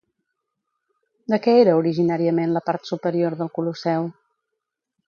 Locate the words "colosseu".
3.61-4.11